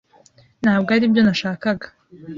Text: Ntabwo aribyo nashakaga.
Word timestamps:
Ntabwo 0.61 0.89
aribyo 0.95 1.21
nashakaga. 1.27 1.87